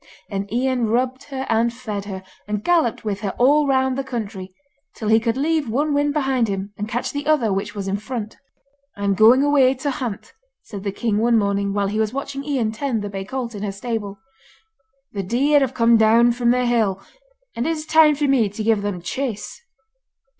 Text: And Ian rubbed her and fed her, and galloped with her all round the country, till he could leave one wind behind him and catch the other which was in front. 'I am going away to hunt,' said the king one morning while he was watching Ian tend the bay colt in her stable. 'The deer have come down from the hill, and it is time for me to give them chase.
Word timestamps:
And 0.31 0.51
Ian 0.51 0.87
rubbed 0.87 1.25
her 1.25 1.45
and 1.47 1.71
fed 1.71 2.05
her, 2.05 2.23
and 2.47 2.63
galloped 2.63 3.05
with 3.05 3.19
her 3.19 3.35
all 3.37 3.67
round 3.67 3.95
the 3.99 4.03
country, 4.03 4.49
till 4.95 5.09
he 5.09 5.19
could 5.19 5.37
leave 5.37 5.69
one 5.69 5.93
wind 5.93 6.11
behind 6.11 6.47
him 6.47 6.73
and 6.75 6.89
catch 6.89 7.11
the 7.11 7.27
other 7.27 7.53
which 7.53 7.75
was 7.75 7.87
in 7.87 7.97
front. 7.97 8.35
'I 8.97 9.03
am 9.03 9.13
going 9.13 9.43
away 9.43 9.75
to 9.75 9.91
hunt,' 9.91 10.33
said 10.63 10.81
the 10.83 10.91
king 10.91 11.19
one 11.19 11.37
morning 11.37 11.71
while 11.71 11.85
he 11.85 11.99
was 11.99 12.13
watching 12.13 12.43
Ian 12.43 12.71
tend 12.71 13.03
the 13.03 13.09
bay 13.11 13.23
colt 13.23 13.53
in 13.53 13.61
her 13.61 13.71
stable. 13.71 14.17
'The 15.13 15.21
deer 15.21 15.59
have 15.59 15.75
come 15.75 15.97
down 15.97 16.31
from 16.31 16.49
the 16.49 16.65
hill, 16.65 16.99
and 17.55 17.67
it 17.67 17.69
is 17.69 17.85
time 17.85 18.15
for 18.15 18.27
me 18.27 18.49
to 18.49 18.63
give 18.63 18.81
them 18.81 19.03
chase. 19.03 19.61